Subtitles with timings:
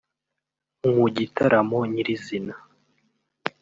[0.95, 2.55] Mu gitaramo nyir’izina